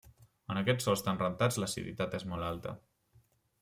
[0.53, 2.79] En aquests sòls tan rentats l'aciditat és molt alta.